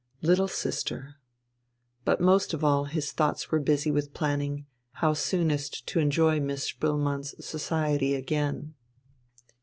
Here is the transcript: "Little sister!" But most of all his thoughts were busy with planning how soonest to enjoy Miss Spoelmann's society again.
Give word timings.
"Little 0.23 0.47
sister!" 0.47 1.17
But 2.05 2.19
most 2.19 2.55
of 2.55 2.63
all 2.63 2.85
his 2.85 3.11
thoughts 3.11 3.51
were 3.51 3.59
busy 3.59 3.91
with 3.91 4.15
planning 4.15 4.65
how 4.93 5.13
soonest 5.13 5.85
to 5.89 5.99
enjoy 5.99 6.39
Miss 6.39 6.63
Spoelmann's 6.71 7.45
society 7.45 8.15
again. 8.15 8.73